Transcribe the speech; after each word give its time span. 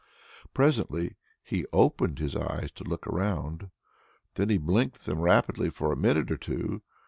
Presently 0.55 1.15
he 1.43 1.63
opened 1.71 2.17
his 2.17 2.35
eyes 2.35 2.71
to 2.71 2.83
look 2.83 3.05
around. 3.05 3.69
Then 4.33 4.49
he 4.49 4.57
blinked 4.57 5.05
them 5.05 5.21
rapidly 5.21 5.69
for 5.69 5.93
a 5.93 5.95
minute 5.95 6.31
or 6.31 6.39
so. 6.41 6.81